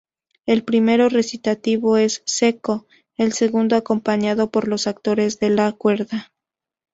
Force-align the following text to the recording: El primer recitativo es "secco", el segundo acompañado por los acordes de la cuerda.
El 0.47 0.63
primer 0.63 0.99
recitativo 1.13 1.95
es 1.95 2.23
"secco", 2.25 2.87
el 3.17 3.33
segundo 3.33 3.75
acompañado 3.75 4.49
por 4.49 4.67
los 4.67 4.87
acordes 4.87 5.37
de 5.39 5.51
la 5.51 5.71
cuerda. 5.73 6.33